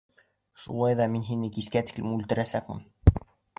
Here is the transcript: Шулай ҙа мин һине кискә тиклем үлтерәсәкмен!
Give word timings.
Шулай 0.63 0.97
ҙа 1.01 1.07
мин 1.17 1.27
һине 1.27 1.51
кискә 1.59 1.85
тиклем 1.91 2.17
үлтерәсәкмен! 2.17 2.83